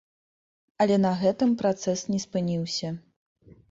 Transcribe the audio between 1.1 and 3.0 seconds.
гэтым працэс не спыніўся.